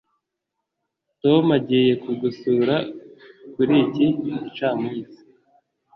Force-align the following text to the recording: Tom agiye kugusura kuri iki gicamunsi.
Tom 1.21 1.43
agiye 1.57 1.93
kugusura 2.03 2.75
kuri 3.53 3.73
iki 3.83 4.05
gicamunsi. 4.43 5.19